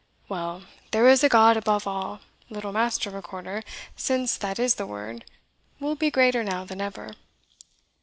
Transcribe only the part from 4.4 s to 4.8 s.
is